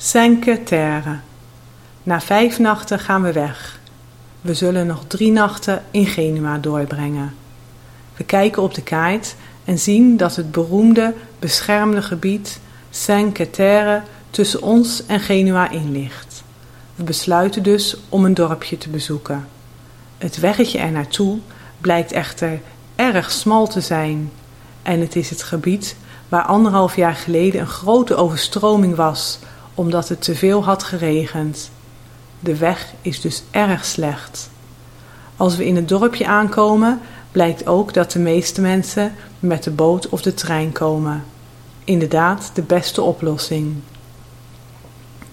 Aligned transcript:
Cinque 0.00 0.62
Terre. 0.62 1.18
Na 2.02 2.20
vijf 2.20 2.58
nachten 2.58 2.98
gaan 2.98 3.22
we 3.22 3.32
weg. 3.32 3.80
We 4.40 4.54
zullen 4.54 4.86
nog 4.86 5.04
drie 5.06 5.32
nachten 5.32 5.84
in 5.90 6.06
Genua 6.06 6.58
doorbrengen. 6.58 7.34
We 8.16 8.24
kijken 8.24 8.62
op 8.62 8.74
de 8.74 8.82
kaart 8.82 9.34
en 9.64 9.78
zien 9.78 10.16
dat 10.16 10.36
het 10.36 10.50
beroemde 10.50 11.14
beschermde 11.38 12.02
gebied 12.02 12.60
Cinque 12.90 13.50
Terre 13.50 14.02
tussen 14.30 14.62
ons 14.62 15.06
en 15.06 15.20
Genua 15.20 15.70
in 15.70 15.92
ligt. 15.92 16.42
We 16.94 17.02
besluiten 17.02 17.62
dus 17.62 17.96
om 18.08 18.24
een 18.24 18.34
dorpje 18.34 18.78
te 18.78 18.88
bezoeken. 18.88 19.48
Het 20.18 20.38
weggetje 20.38 20.78
er 20.78 20.92
naartoe 20.92 21.38
blijkt 21.80 22.12
echter 22.12 22.60
erg 22.96 23.30
smal 23.30 23.66
te 23.68 23.80
zijn 23.80 24.30
en 24.82 25.00
het 25.00 25.16
is 25.16 25.30
het 25.30 25.42
gebied 25.42 25.96
waar 26.28 26.44
anderhalf 26.44 26.96
jaar 26.96 27.14
geleden 27.14 27.60
een 27.60 27.66
grote 27.66 28.14
overstroming 28.14 28.94
was 28.94 29.38
omdat 29.78 30.08
het 30.08 30.22
te 30.22 30.34
veel 30.34 30.64
had 30.64 30.82
geregend. 30.82 31.70
De 32.40 32.56
weg 32.56 32.92
is 33.02 33.20
dus 33.20 33.42
erg 33.50 33.84
slecht. 33.84 34.50
Als 35.36 35.56
we 35.56 35.66
in 35.66 35.76
het 35.76 35.88
dorpje 35.88 36.26
aankomen, 36.26 37.00
blijkt 37.32 37.66
ook 37.66 37.94
dat 37.94 38.12
de 38.12 38.18
meeste 38.18 38.60
mensen 38.60 39.14
met 39.40 39.62
de 39.62 39.70
boot 39.70 40.08
of 40.08 40.22
de 40.22 40.34
trein 40.34 40.72
komen. 40.72 41.24
Inderdaad, 41.84 42.50
de 42.54 42.62
beste 42.62 43.02
oplossing. 43.02 43.74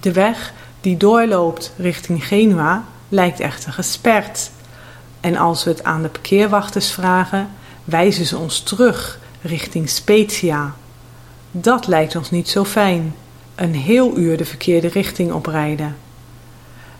De 0.00 0.12
weg 0.12 0.52
die 0.80 0.96
doorloopt 0.96 1.72
richting 1.76 2.26
Genua 2.26 2.84
lijkt 3.08 3.40
echter 3.40 3.72
gesperd. 3.72 4.50
En 5.20 5.36
als 5.36 5.64
we 5.64 5.70
het 5.70 5.84
aan 5.84 6.02
de 6.02 6.08
parkeerwachters 6.08 6.90
vragen, 6.90 7.50
wijzen 7.84 8.26
ze 8.26 8.38
ons 8.38 8.60
terug 8.60 9.18
richting 9.42 9.88
Spezia. 9.88 10.74
Dat 11.50 11.86
lijkt 11.86 12.16
ons 12.16 12.30
niet 12.30 12.48
zo 12.48 12.64
fijn. 12.64 13.14
Een 13.54 13.74
heel 13.74 14.16
uur 14.16 14.36
de 14.36 14.44
verkeerde 14.44 14.88
richting 14.88 15.32
oprijden. 15.32 15.96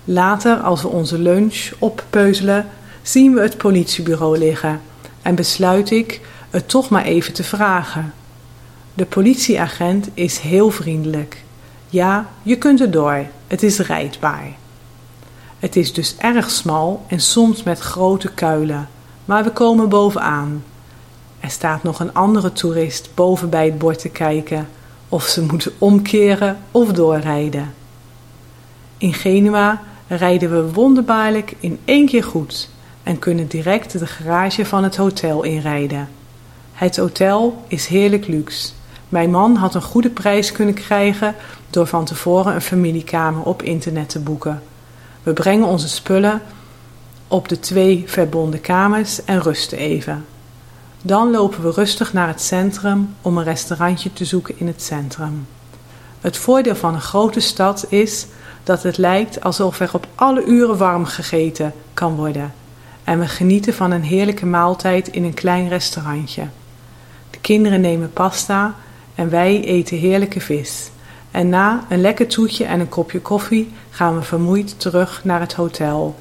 Later, 0.04 0.56
als 0.56 0.82
we 0.82 0.88
onze 0.88 1.18
lunch 1.18 1.70
oppeuzelen, 1.78 2.66
zien 3.02 3.34
we 3.34 3.40
het 3.40 3.56
politiebureau 3.56 4.38
liggen 4.38 4.80
en 5.22 5.34
besluit 5.34 5.90
ik 5.90 6.20
het 6.50 6.68
toch 6.68 6.88
maar 6.88 7.04
even 7.04 7.32
te 7.32 7.44
vragen. 7.44 8.14
De 8.94 9.04
politieagent 9.06 10.08
is 10.14 10.38
heel 10.38 10.70
vriendelijk. 10.70 11.42
Ja, 11.88 12.28
je 12.42 12.56
kunt 12.56 12.80
er 12.80 12.90
door, 12.90 13.26
het 13.46 13.62
is 13.62 13.78
rijdbaar. 13.78 14.46
Het 15.58 15.76
is 15.76 15.92
dus 15.92 16.16
erg 16.18 16.50
smal 16.50 17.04
en 17.06 17.20
soms 17.20 17.62
met 17.62 17.78
grote 17.78 18.32
kuilen, 18.32 18.88
maar 19.24 19.44
we 19.44 19.50
komen 19.50 19.88
bovenaan. 19.88 20.64
Er 21.40 21.50
staat 21.50 21.82
nog 21.82 22.00
een 22.00 22.14
andere 22.14 22.52
toerist 22.52 23.08
boven 23.14 23.50
bij 23.50 23.64
het 23.64 23.78
bord 23.78 23.98
te 23.98 24.08
kijken 24.08 24.68
of 25.12 25.24
ze 25.24 25.42
moeten 25.42 25.72
omkeren 25.78 26.58
of 26.70 26.92
doorrijden. 26.92 27.74
In 28.98 29.14
Genua 29.14 29.82
rijden 30.06 30.50
we 30.50 30.72
wonderbaarlijk 30.72 31.54
in 31.60 31.78
één 31.84 32.06
keer 32.06 32.24
goed 32.24 32.68
en 33.02 33.18
kunnen 33.18 33.46
direct 33.46 33.98
de 33.98 34.06
garage 34.06 34.66
van 34.66 34.82
het 34.82 34.96
hotel 34.96 35.42
inrijden. 35.42 36.08
Het 36.72 36.96
hotel 36.96 37.64
is 37.66 37.86
heerlijk 37.86 38.26
luxe. 38.26 38.72
Mijn 39.08 39.30
man 39.30 39.56
had 39.56 39.74
een 39.74 39.82
goede 39.82 40.10
prijs 40.10 40.52
kunnen 40.52 40.74
krijgen 40.74 41.34
door 41.70 41.86
van 41.86 42.04
tevoren 42.04 42.54
een 42.54 42.60
familiekamer 42.60 43.42
op 43.42 43.62
internet 43.62 44.08
te 44.08 44.20
boeken. 44.20 44.62
We 45.22 45.32
brengen 45.32 45.66
onze 45.66 45.88
spullen 45.88 46.42
op 47.28 47.48
de 47.48 47.58
twee 47.58 48.04
verbonden 48.06 48.60
kamers 48.60 49.24
en 49.24 49.42
rusten 49.42 49.78
even. 49.78 50.24
Dan 51.04 51.30
lopen 51.30 51.62
we 51.62 51.70
rustig 51.70 52.12
naar 52.12 52.28
het 52.28 52.40
centrum 52.40 53.14
om 53.22 53.38
een 53.38 53.44
restaurantje 53.44 54.12
te 54.12 54.24
zoeken 54.24 54.54
in 54.58 54.66
het 54.66 54.82
centrum. 54.82 55.46
Het 56.20 56.36
voordeel 56.36 56.76
van 56.76 56.94
een 56.94 57.00
grote 57.00 57.40
stad 57.40 57.86
is 57.88 58.26
dat 58.64 58.82
het 58.82 58.98
lijkt 58.98 59.44
alsof 59.44 59.80
er 59.80 59.90
op 59.92 60.06
alle 60.14 60.44
uren 60.44 60.76
warm 60.76 61.04
gegeten 61.04 61.72
kan 61.94 62.14
worden. 62.14 62.54
En 63.04 63.18
we 63.18 63.26
genieten 63.26 63.74
van 63.74 63.90
een 63.90 64.02
heerlijke 64.02 64.46
maaltijd 64.46 65.08
in 65.08 65.24
een 65.24 65.34
klein 65.34 65.68
restaurantje. 65.68 66.46
De 67.30 67.38
kinderen 67.40 67.80
nemen 67.80 68.12
pasta 68.12 68.74
en 69.14 69.30
wij 69.30 69.64
eten 69.64 69.96
heerlijke 69.96 70.40
vis. 70.40 70.90
En 71.30 71.48
na 71.48 71.84
een 71.88 72.00
lekker 72.00 72.26
toetje 72.26 72.64
en 72.64 72.80
een 72.80 72.88
kopje 72.88 73.20
koffie 73.20 73.72
gaan 73.90 74.14
we 74.14 74.22
vermoeid 74.22 74.80
terug 74.80 75.24
naar 75.24 75.40
het 75.40 75.54
hotel. 75.54 76.16